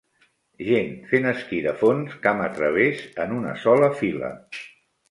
Gent 0.69 0.95
fent 1.11 1.27
esquí 1.33 1.59
de 1.67 1.75
fons 1.83 2.17
camp 2.25 2.43
a 2.47 2.51
través, 2.59 3.05
en 3.27 3.39
una 3.41 3.57
sola 3.67 3.93
fila. 4.03 4.35